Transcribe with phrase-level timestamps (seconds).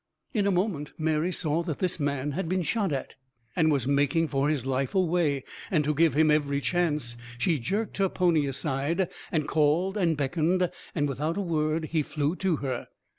[0.33, 3.13] In a moment Mary saw that this man had been shot at,
[3.55, 7.97] and was making for his life away; and to give him every chance she jerked
[7.97, 12.87] her pony aside, and called and beckoned; and without a word he flew to her.